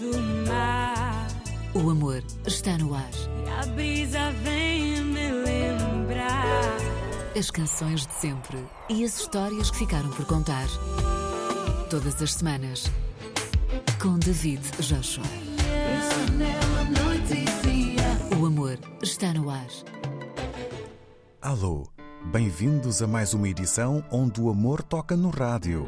[0.00, 0.18] do
[0.48, 1.28] mar.
[1.74, 3.10] O amor está no ar.
[3.44, 6.78] E a brisa vem me lembrar.
[7.38, 8.58] As canções de sempre
[8.88, 10.66] e as histórias que ficaram por contar.
[11.90, 12.90] Todas as semanas.
[14.00, 15.24] Com David Joshua.
[18.40, 19.66] O amor está no ar.
[21.42, 21.86] Alô,
[22.32, 25.86] bem-vindos a mais uma edição onde o amor toca no rádio.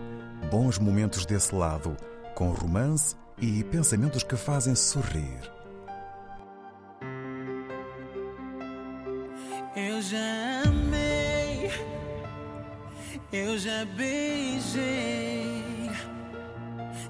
[0.50, 1.96] Bons momentos desse lado,
[2.34, 5.40] com romance e pensamentos que fazem sorrir.
[9.74, 11.71] Eu já amei,
[13.32, 15.62] eu já beijei,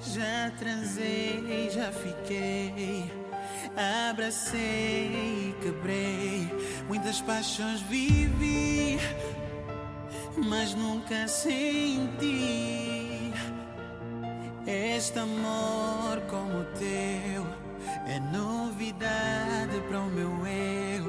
[0.01, 3.11] já transei, já fiquei,
[4.11, 6.49] abracei e quebrei,
[6.87, 8.99] muitas paixões vivi,
[10.37, 13.02] mas nunca senti
[14.67, 17.47] este amor como o teu
[18.07, 21.05] é novidade para o meu eu.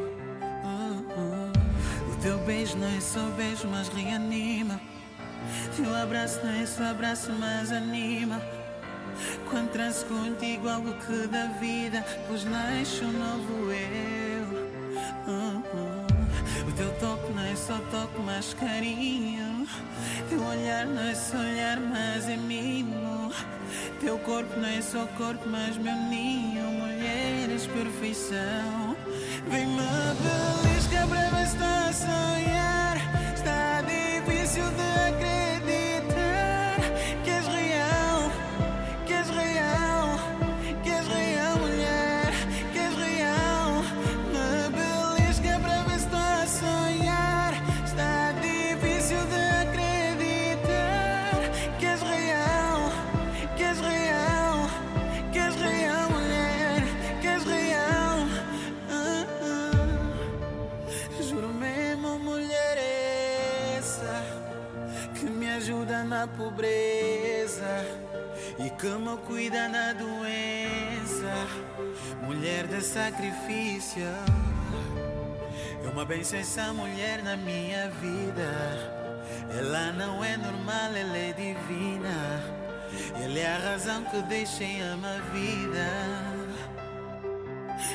[0.64, 2.11] Uh, uh.
[2.11, 4.80] O teu beijo não é só beijo, mas reanima.
[5.75, 8.42] Teu abraço não é só abraço, mas anima.
[9.50, 14.44] Quando transo contigo, algo que dá vida, pois nasce um novo eu.
[15.27, 15.52] Uh,
[17.73, 19.67] só toque, mas carinho.
[20.29, 23.31] Teu olhar não é só olhar, mas é mimo.
[23.99, 26.65] Teu corpo não é só corpo, mas meu ninho.
[26.65, 28.95] Mulheres, perfeição.
[29.49, 29.81] Vem-me
[30.21, 32.52] belisca para ver
[66.53, 67.86] pobreza
[68.59, 68.69] e
[68.99, 71.47] me cuida na doença.
[72.21, 74.03] Mulher de sacrifício.
[75.83, 79.02] É uma benção essa mulher na minha vida.
[79.58, 82.43] Ela não é normal, ela é divina.
[83.21, 85.89] Ela é a razão que deixei a minha vida.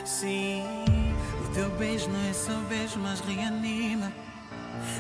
[0.05, 0.65] Sim,
[1.45, 4.13] o teu beijo não é só beijo, mas reanima.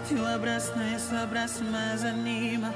[0.08, 2.72] Teu abraço não é só abraço, mas anima.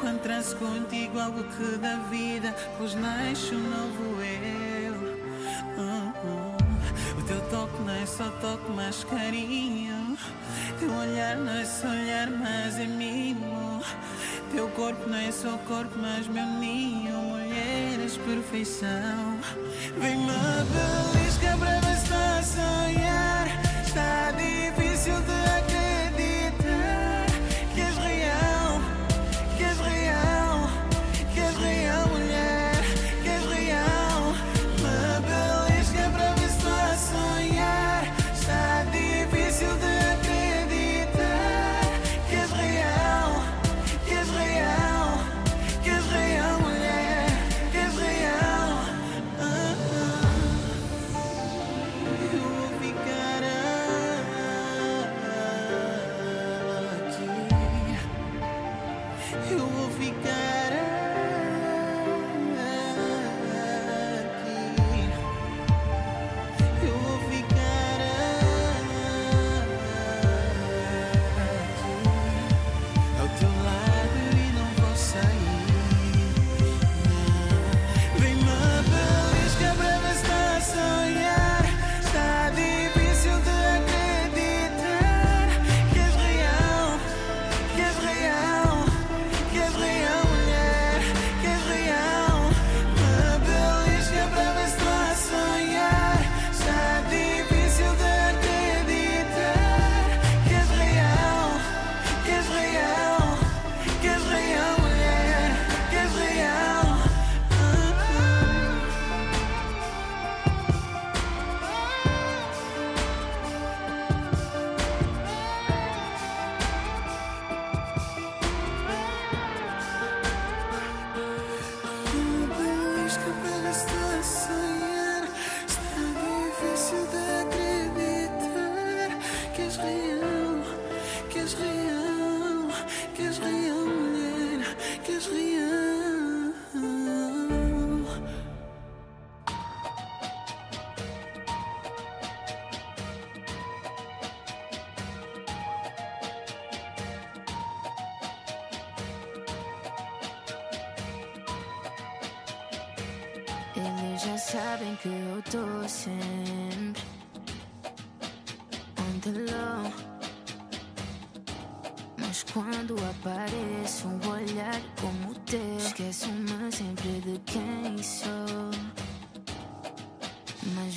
[0.00, 4.94] Quando transo contigo, algo que dá vida, pois nasce um novo eu.
[5.76, 7.18] Uh, uh.
[7.18, 10.16] O teu toque não é só toque, mas carinho.
[10.78, 13.82] Teu olhar não é só olhar, mas é mimo.
[14.52, 17.12] Teu corpo não é só corpo, mas meu ninho.
[17.12, 19.38] Mulheres, perfeição.
[19.98, 23.15] Vem-me belisca para ver se.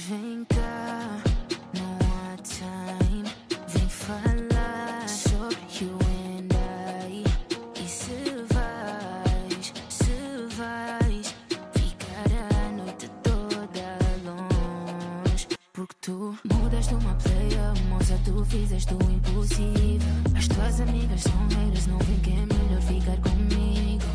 [0.09, 1.21] Vem cá,
[1.77, 3.29] não há time.
[3.67, 6.49] Vem falar sobre you and
[7.05, 7.23] I.
[7.79, 11.35] E se vais, se vais
[11.75, 12.25] ficar
[12.57, 13.85] a noite toda
[14.25, 15.47] longe.
[15.73, 20.15] Porque tu mudaste uma playa, moça, tu fizeste o impossível.
[20.35, 24.08] As tuas amigas são haters, não vem que é melhor ficar comigo.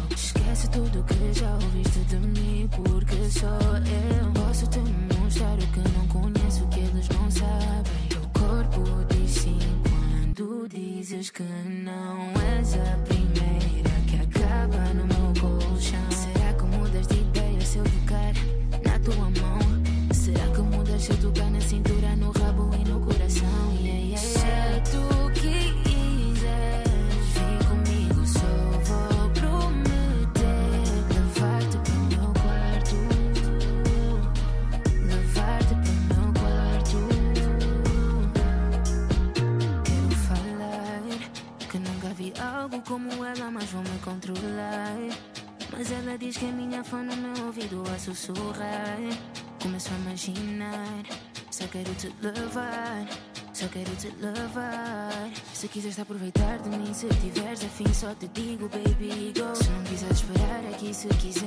[0.54, 4.78] Esquece tudo que já ouviste de mim, porque só eu posso te
[5.18, 8.22] mostrar o que não conheço, que eles não sabem.
[8.22, 13.13] O corpo diz sim quando dizes que não és a
[42.94, 44.94] como ela, mas vou me controlar.
[45.72, 48.98] Mas ela diz que é minha fã no meu ouvido a sussurrar.
[49.60, 51.02] Começo a imaginar,
[51.50, 53.04] só quero te levar.
[53.52, 55.28] Só quero te levar.
[55.52, 59.54] Se quiseres aproveitar de mim, se tiveres afim, só te digo, baby, go.
[59.56, 61.43] Se não quiseres esperar aqui, se quiseres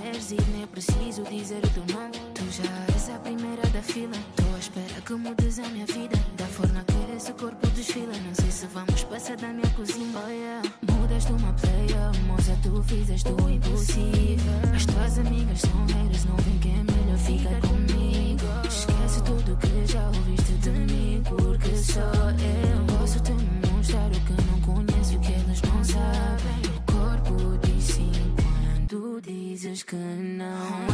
[29.68, 30.87] quando dizes que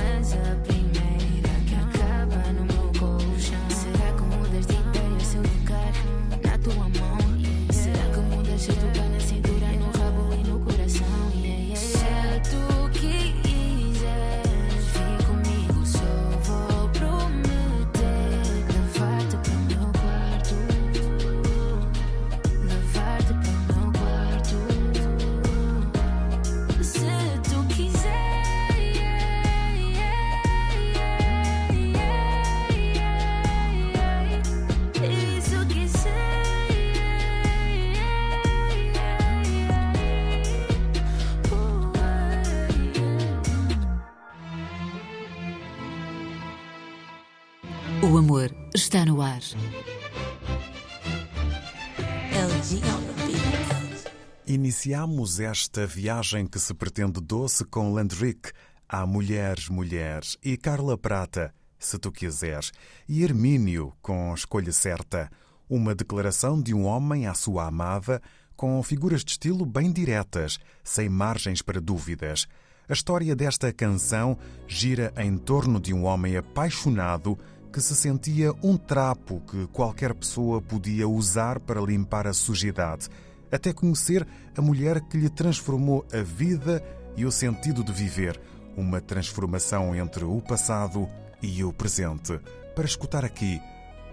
[54.47, 58.51] Iniciamos esta viagem que se pretende doce com Landrick,
[58.87, 62.71] Há Mulheres, Mulheres e Carla Prata, Se Tu Quiseres,
[63.07, 65.29] e Hermínio com Escolha Certa,
[65.69, 68.21] uma declaração de um homem à sua amada
[68.55, 72.47] com figuras de estilo bem diretas, sem margens para dúvidas.
[72.87, 77.37] A história desta canção gira em torno de um homem apaixonado
[77.73, 83.09] que se sentia um trapo que qualquer pessoa podia usar para limpar a sujidade,
[83.51, 86.85] até conhecer a mulher que lhe transformou a vida
[87.17, 88.39] e o sentido de viver,
[88.77, 91.09] uma transformação entre o passado
[91.41, 92.39] e o presente.
[92.75, 93.59] Para escutar aqui,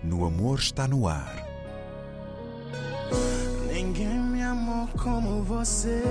[0.02, 1.46] No Amor Está no Ar.
[3.70, 6.02] Ninguém me amou como você,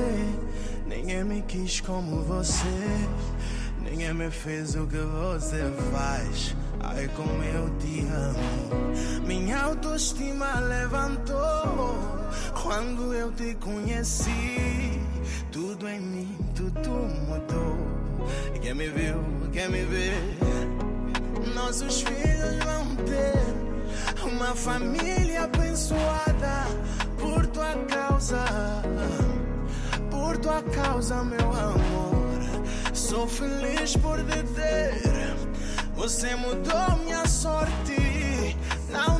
[0.88, 3.08] ninguém me quis como você,
[3.82, 6.56] ninguém me fez o que você faz.
[6.82, 9.26] Ai, como eu te amo.
[9.26, 11.98] Minha autoestima levantou
[12.62, 15.00] quando eu te conheci.
[15.52, 17.78] Tudo em mim, tudo mudou.
[18.62, 20.12] Quem me viu, quem me vê,
[21.56, 23.60] nossos filhos vão ter
[24.24, 26.68] uma família abençoada
[27.18, 28.46] por tua causa,
[30.12, 32.40] por tua causa, meu amor.
[32.94, 35.09] Sou feliz por te ter.
[36.00, 38.56] Você mudou minha sorte,
[38.90, 39.20] não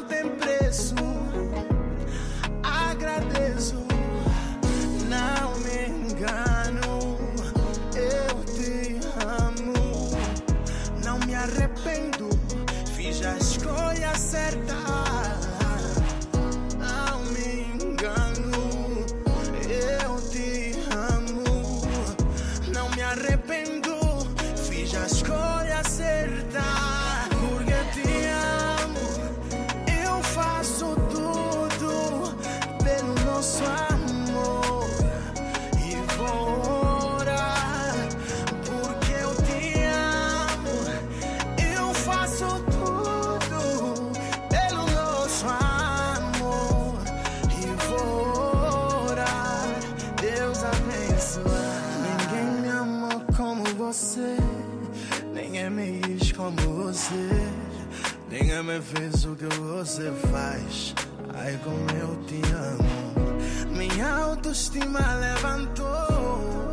[58.40, 60.96] Ninguém me fez o que você faz.
[61.34, 63.76] Ai, como eu te amo.
[63.76, 66.72] Minha autoestima levantou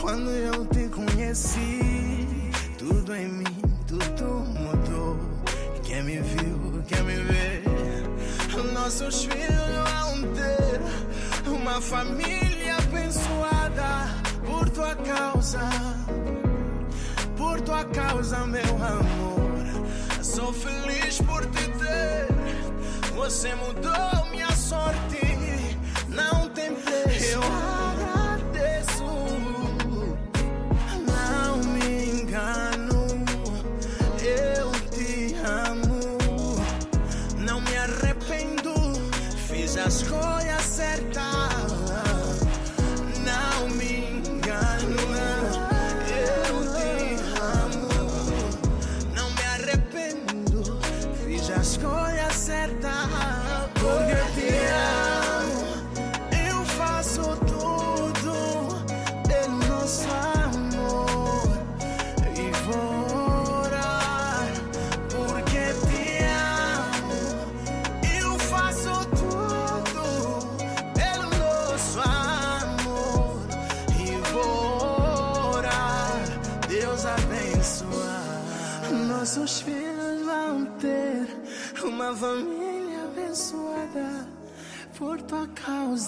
[0.00, 2.50] quando eu te conheci.
[2.78, 5.18] Tudo em mim, tudo mudou.
[5.82, 7.62] Quem me viu, quem me vê.
[8.72, 14.08] Nossos filhos vão ter uma família abençoada
[14.46, 15.68] por tua causa.
[17.36, 19.47] Por tua causa, meu amor.
[20.38, 22.28] Sou feliz por te ter.
[23.16, 25.18] Você mudou minha sorte.
[26.08, 27.32] Não tem preço.
[27.32, 27.97] Eu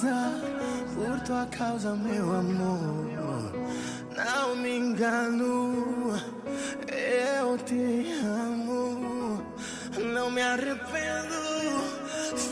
[0.00, 0.32] causa,
[0.94, 3.52] por tua causa, meu amor.
[4.16, 6.18] Não me engano,
[6.88, 9.42] eu te amo.
[9.98, 11.34] Não me arrependo,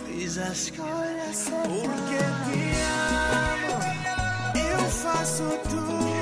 [0.06, 1.68] fiz a escolha certa.
[1.68, 2.60] Porque te
[3.54, 3.72] amo,
[4.70, 6.18] eu faço tudo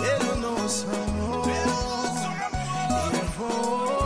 [0.00, 1.48] pelo nosso amor.
[3.14, 3.97] E vou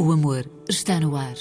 [0.00, 1.34] O amor está no ar.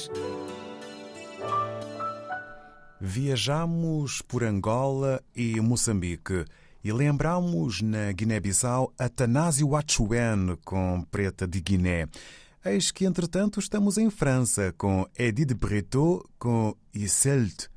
[3.00, 6.44] Viajamos por Angola e Moçambique
[6.84, 12.10] e lembramos na Guiné-Bissau Atanásio Achuen com Preta de Guiné.
[12.66, 17.68] Eis que, entretanto, estamos em França com Edith Breton com Iselt,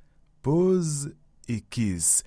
[0.43, 1.15] Pose
[1.47, 2.25] e Kiss.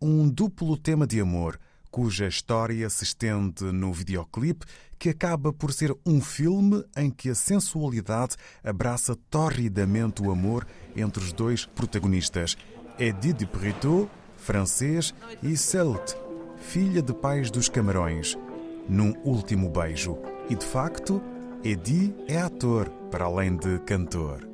[0.00, 4.66] Um duplo tema de amor cuja história se estende no videoclipe
[4.98, 11.22] que acaba por ser um filme em que a sensualidade abraça torridamente o amor entre
[11.22, 12.56] os dois protagonistas.
[12.98, 16.14] Edith Breton, francês, e Celt,
[16.56, 18.36] filha de pais dos Camarões,
[18.88, 20.18] num último beijo.
[20.50, 21.22] E de facto,
[21.62, 24.48] Edith é ator, para além de cantor.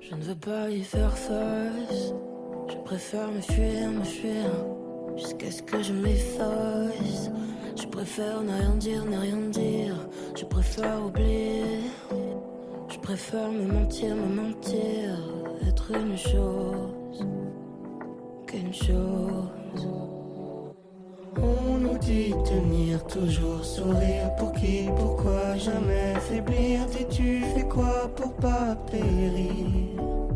[0.00, 2.14] Je ne veux pas y faire face.
[2.68, 4.85] Je préfère me fuir, me fuir.
[5.16, 7.30] Jusqu'à ce que je m'efface.
[7.76, 9.94] Je préfère ne rien dire, ne rien dire.
[10.36, 11.80] Je préfère oublier.
[12.88, 15.18] Je préfère me mentir, me mentir.
[15.66, 17.26] Être une chose
[18.46, 19.88] qu'une chose.
[21.38, 26.86] On nous dit tenir toujours sourire pour qui, pourquoi jamais faiblir?
[26.86, 30.35] Dis-tu fais quoi pour pas périr?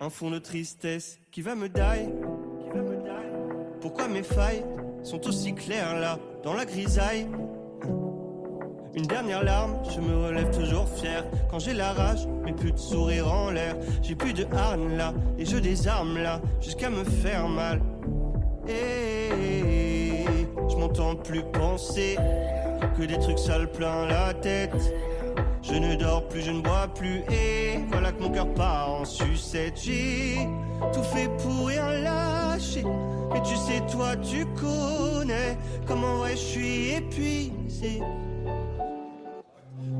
[0.00, 2.08] Un fond de tristesse qui va me die.
[3.80, 4.64] Pourquoi mes failles
[5.02, 7.26] sont aussi claires là, dans la grisaille?
[8.94, 11.22] Une dernière larme, je me relève toujours fier.
[11.50, 13.76] Quand j'ai la rage, mais plus de sourire en l'air.
[14.02, 17.80] J'ai plus de harne là, et je désarme là, jusqu'à me faire mal.
[18.66, 20.24] Et
[20.68, 22.16] je m'entends plus penser
[22.98, 24.74] que des trucs sales plein la tête.
[25.68, 29.04] Je ne dors plus, je ne bois plus, et voilà que mon cœur part en
[29.04, 29.80] sucette.
[29.82, 30.48] J'ai
[30.92, 32.84] tout fait pour rien lâcher,
[33.32, 38.00] mais tu sais, toi, tu connais comment ouais, je suis épuisé.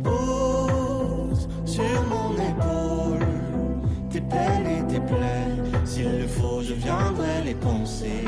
[0.04, 3.26] Pose sur mon épaule
[4.08, 5.80] tes peines et tes plaies.
[5.84, 8.24] S'il le faut, je viendrai les penser.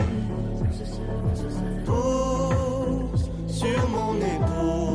[1.87, 4.88] Pose sur mon épaule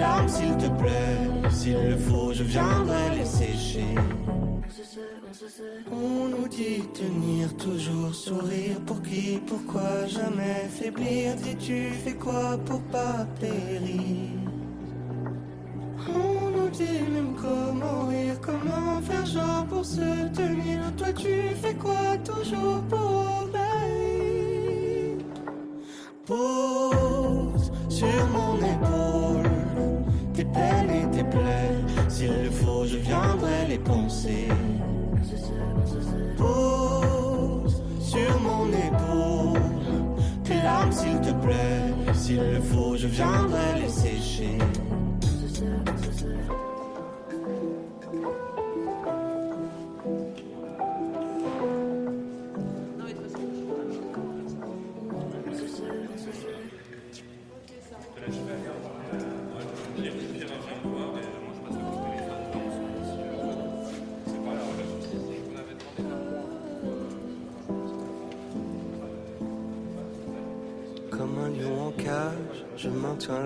[0.00, 1.50] larmes, s'il te plaît.
[1.50, 3.94] S'il le faut, je viendrai les sécher.
[5.90, 11.34] On nous dit tenir toujours sourire pour qui, pourquoi jamais faiblir?
[11.36, 14.30] Dis-tu fais quoi pour pas périr?
[16.08, 20.80] On nous dit même comment rire, comment faire genre pour se tenir.
[20.96, 25.18] Toi tu fais quoi toujours pour obéir?
[26.26, 29.65] Pose sur mon épaule
[30.36, 31.80] tes peines et tes plaies.
[32.08, 34.48] S'il le faut, je viendrai les penser.
[36.36, 39.60] Pose sur mon épaule
[40.44, 42.12] tes larmes, s'il te plaît.
[42.12, 44.58] S'il le faut, je viendrai les sécher.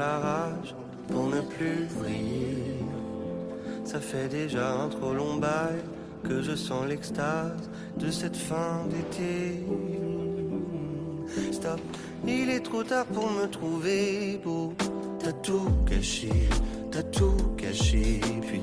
[0.00, 0.74] La rage
[1.08, 2.78] pour ne plus vriller.
[3.84, 5.80] Ça fait déjà un trop long bail
[6.26, 7.64] que je sens l'extase
[7.98, 9.66] de cette fin d'été.
[11.52, 11.80] Stop,
[12.26, 14.72] il est trop tard pour me trouver beau.
[15.22, 16.32] T'as tout caché,
[16.90, 18.20] t'as tout caché.
[18.48, 18.62] Puis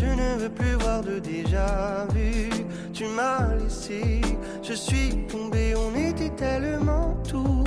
[0.00, 2.48] je ne veux plus voir de déjà vu.
[2.92, 4.20] Tu m'as laissé,
[4.62, 7.64] je suis tombé, on était tellement tout.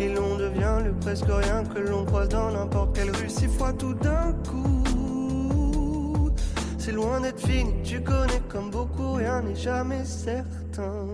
[0.00, 3.74] Et l'on devient le presque rien que l'on croise dans n'importe quelle rue, six fois
[3.74, 6.30] tout d'un coup.
[6.78, 11.06] C'est loin d'être fini, tu connais comme beaucoup, rien n'est jamais certain.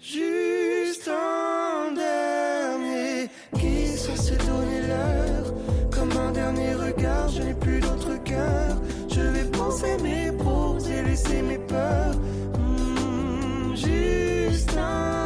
[0.00, 5.54] Juste un dernier qui sont se donner l'heure.
[5.92, 8.76] Comme un dernier regard, je n'ai plus d'autre cœur.
[9.08, 12.16] Je vais penser mes pros et laisser mes peurs.
[12.58, 15.23] Hmm, juste un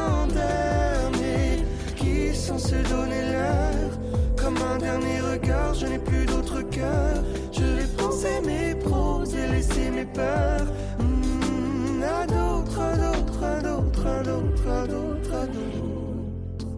[5.78, 7.22] je n'ai plus d'autre cœur.
[7.52, 10.66] Je vais penser mes pros et laisser mes peurs.
[10.98, 16.68] Hmm, à d'autres, à d'autres, à d'autres, à d'autres, à d'autres, à d'autres.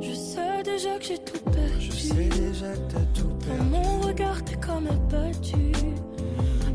[0.00, 1.80] Je sais déjà que j'ai tout perdu.
[1.80, 3.70] Je sais déjà que t'as tout Dans perdu.
[3.70, 5.72] mon regard, t'es comme abattu.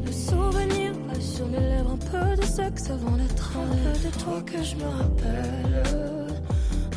[0.06, 4.24] Le souvenir passe sur mes lèvres, un peu de sexe avant d'être un peu de
[4.24, 5.84] toi que je me rappelle.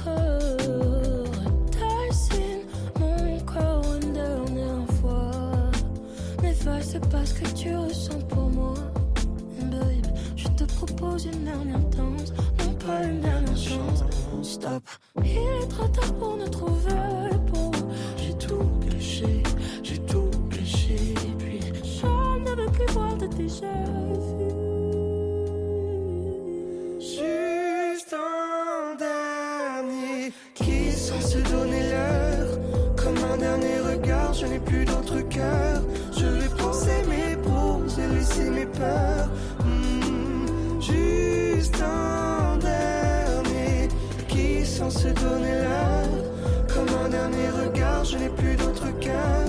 [0.07, 0.98] Oh,
[6.99, 8.75] N'efface pas ce que tu ressens pour moi.
[9.71, 10.07] Babe,
[10.37, 14.03] je te propose une dernière danse, non pas une dernière chance.
[14.43, 14.83] Stop,
[15.23, 16.91] il est trop tard pour nous trouver
[17.53, 17.71] beau.
[18.17, 19.43] J'ai tout caché,
[19.83, 21.15] j'ai tout caché.
[21.39, 23.73] Puis je ne veux plus voir de déjà
[24.37, 24.49] vu.
[26.99, 32.59] Juste un dernier qui sans se donner l'heure.
[32.97, 35.83] Comme un dernier regard, je n'ai plus d'autre cœur.
[38.81, 43.88] Hmm, juste un dernier
[44.29, 46.23] qui sans se donner l'heure.
[46.73, 49.49] Comme un dernier regard, je n'ai plus d'autre cœur.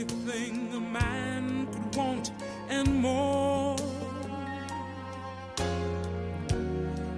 [0.00, 2.30] everything a man could want
[2.68, 3.76] and more.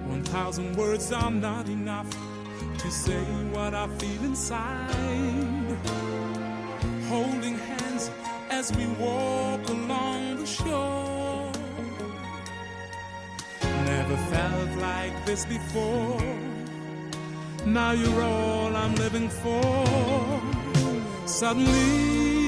[0.07, 2.09] One thousand words are not enough
[2.79, 5.77] to say what I feel inside.
[7.07, 8.09] Holding hands
[8.49, 11.51] as we walk along the shore.
[13.85, 16.21] Never felt like this before.
[17.65, 20.41] Now you're all I'm living for.
[21.25, 22.40] Suddenly,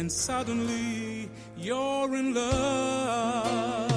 [0.00, 3.89] and suddenly you're in love.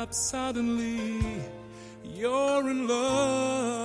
[0.00, 1.20] up suddenly.
[2.02, 3.79] You're in love.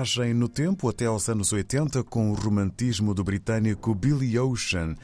[0.00, 4.94] viagem no tempo até aos anos 80 com o romantismo do britânico Billy Ocean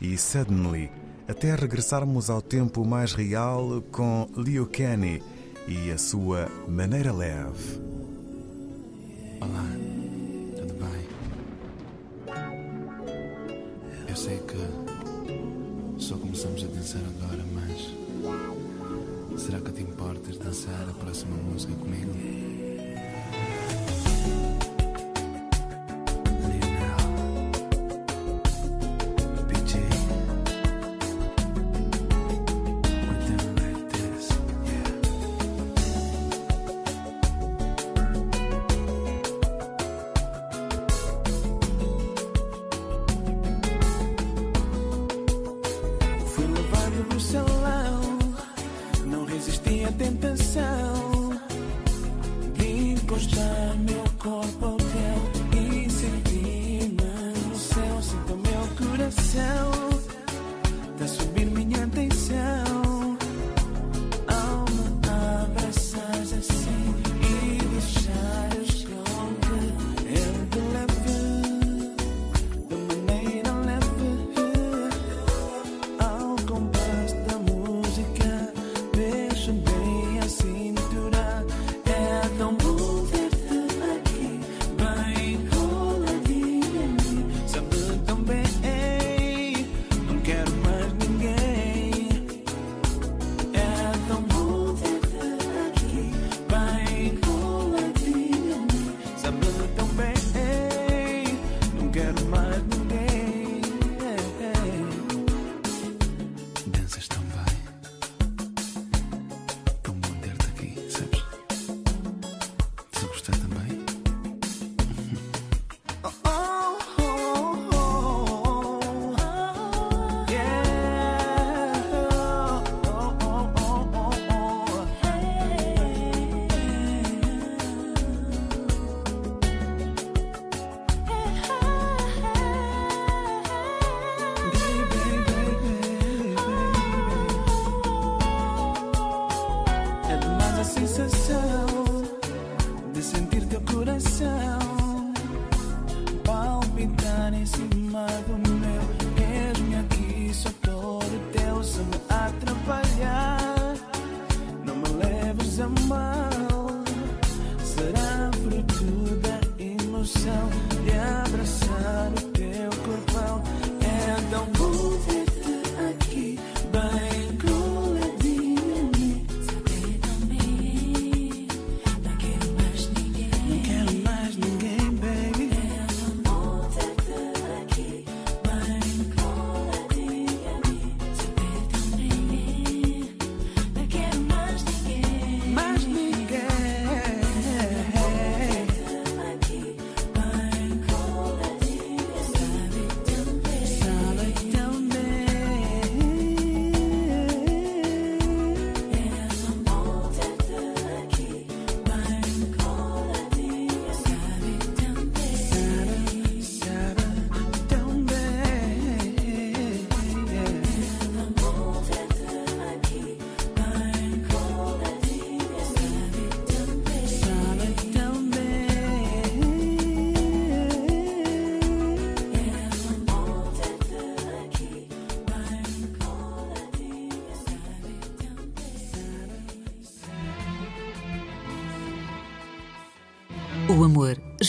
[0.00, 0.90] e Suddenly,
[1.28, 5.22] até regressarmos ao tempo mais real com Leo Kenny
[5.68, 7.82] e a sua maneira leve.
[9.42, 9.66] Olá,
[10.56, 11.06] tudo bem?
[14.08, 14.56] Eu sei que
[16.02, 17.94] só começamos a dançar agora, mas
[19.38, 22.75] será que te importas dançar a próxima música comigo?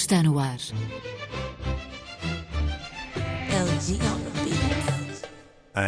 [0.07, 0.57] Está no ar.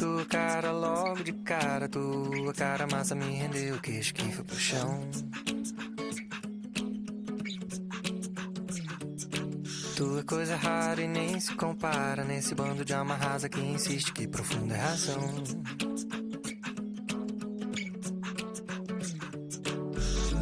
[0.00, 1.86] Tua cara logo de cara.
[1.86, 5.10] Tua cara massa me rendeu, que foi pro chão.
[9.94, 14.26] Tua coisa rara e nem se compara nesse bando de alma rasa que insiste que
[14.26, 15.20] profunda é razão.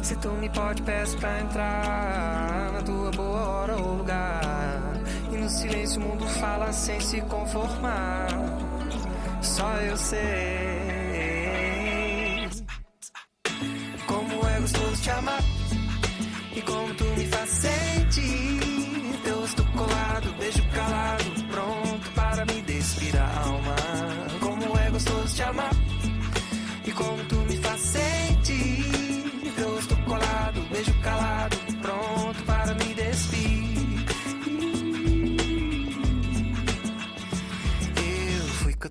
[0.01, 4.93] Se tu me pode, peço pra entrar na tua boa hora ou lugar.
[5.33, 8.48] E no silêncio o mundo fala sem se conformar.
[9.59, 10.19] Só eu sei
[14.07, 15.43] como é gostoso te amar
[16.55, 19.19] e como tu me faz sentir.
[19.25, 23.75] Teu rosto colado, beijo calado, pronto para me despir a alma.
[24.39, 25.78] Como é gostoso te amar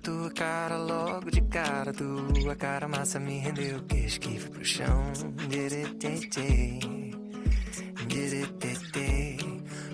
[0.09, 5.03] tua cara logo de cara, tua cara massa me rendeu, que fui pro chão.
[5.47, 6.89] Diretete,
[8.07, 9.37] diretete.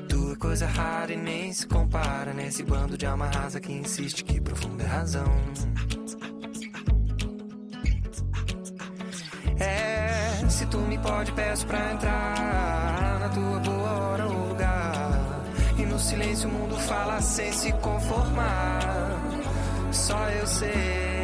[0.08, 4.40] Tua coisa rara e nem se compara nesse bando de alma rasa que insiste que
[4.40, 5.36] profunda é razão.
[9.60, 15.44] É, se tu me pode, peço pra entrar na tua boa hora ou lugar.
[15.78, 19.25] E no silêncio o mundo fala sem se conformar.
[20.06, 21.15] Só eu sei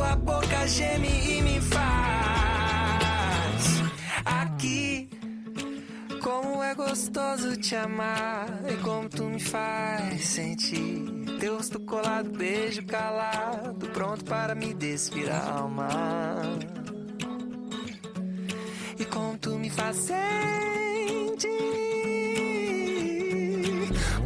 [0.00, 1.82] que a tua boca geme e me faz
[4.24, 5.10] aqui.
[6.22, 11.04] Como é gostoso te amar e como tu me faz sentir.
[11.38, 15.88] Teu rosto colado, beijo calado, pronto para me despir a alma.
[18.98, 21.48] E como tu me faz sentir,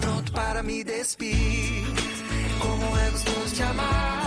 [0.00, 1.84] pronto para me despir.
[2.60, 4.23] Como é gostoso te amar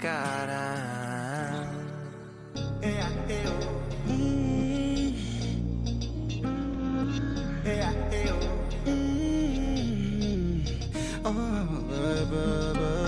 [0.00, 1.66] cara.
[2.82, 3.00] É,
[3.44, 3.52] eu.
[4.08, 5.14] Hum.
[7.64, 7.92] É,
[8.26, 8.36] eu.
[8.86, 10.62] Hum.
[11.24, 13.00] Oh, ba, ba, ba,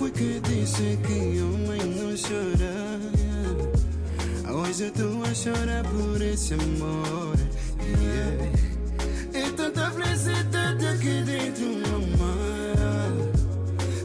[0.00, 2.59] foi que disse que homem não chora?
[4.70, 7.36] Hoje eu tô a chorar por esse amor.
[7.82, 8.52] Yeah.
[9.34, 13.32] E tanta felicidade aqui dentro, mamãe.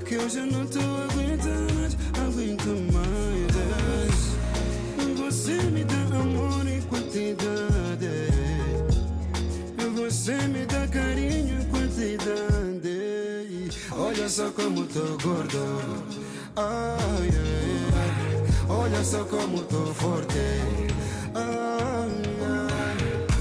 [0.07, 3.53] Que hoje eu não tô aguentando aguento mais.
[5.19, 8.09] Você me dá amor em quantidade.
[9.95, 12.89] Você me dá carinho em quantidade.
[13.91, 15.93] Olha só como tô gordo.
[16.55, 17.84] Ai, ai.
[18.67, 20.39] Olha só como tô forte.
[21.33, 22.09] Ai,
[22.41, 22.97] ai.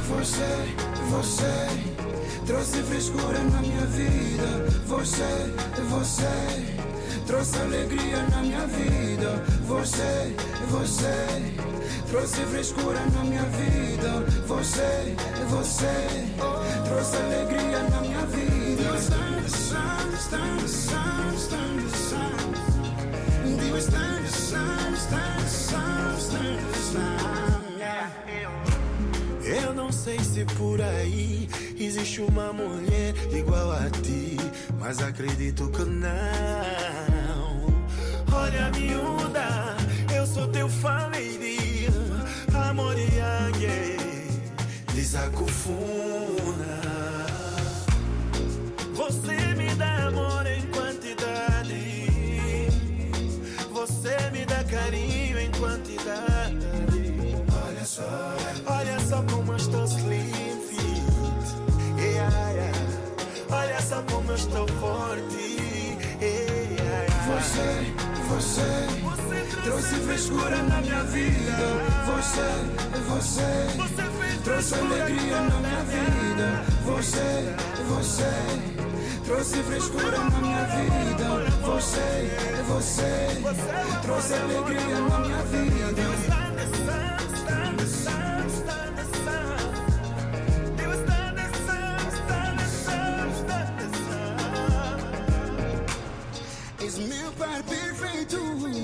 [0.09, 0.75] Você,
[1.11, 1.69] você
[2.47, 4.67] trouxe frescura na minha vida.
[4.87, 5.55] Você,
[5.89, 6.35] você
[7.27, 9.43] trouxe alegria na minha vida.
[9.67, 10.35] Você,
[10.69, 11.55] você
[12.11, 14.27] trouxe frescura na minha vida.
[14.47, 15.17] Você,
[15.49, 16.29] você
[16.85, 18.93] trouxe alegria na minha vida.
[18.93, 18.99] The
[19.49, 21.89] sun, stand the sun, stand the
[23.81, 24.14] sun.
[29.45, 31.49] Eu não sei se por aí
[31.79, 34.37] existe uma mulher igual a ti,
[34.81, 37.65] mas acredito que não.
[38.33, 39.77] Olha miúda,
[40.15, 40.69] eu sou teu
[41.13, 41.55] lady.
[42.55, 43.97] Amor yangue,
[44.95, 46.81] desacufuna
[48.95, 50.34] Você me dá amor
[54.75, 56.59] carinho em quantidade
[57.67, 62.79] Olha só, olha só como eu estou slim fit yeah, yeah.
[63.51, 65.57] Olha só como eu estou forte
[66.21, 67.15] yeah, yeah.
[67.29, 67.93] Você,
[68.29, 71.67] você trouxe frescura na minha vida.
[72.07, 72.49] Você,
[73.09, 76.65] você trouxe alegria na minha vida.
[76.85, 77.55] Você,
[77.89, 78.84] você
[79.25, 81.25] trouxe frescura na minha vida.
[81.63, 82.31] Você,
[82.69, 83.27] você
[84.03, 86.03] trouxe alegria na minha vida.
[96.81, 98.84] És meu pai perfeito.